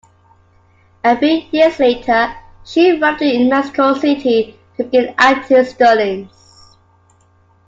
[1.03, 2.33] A few years later,
[2.65, 6.27] she arrived in Mexico City to begin acting studies.